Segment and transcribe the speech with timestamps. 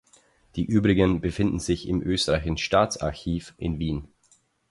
[0.55, 4.07] Die übrigen befinden sich im Österreichischen Staatsarchiv in Wien.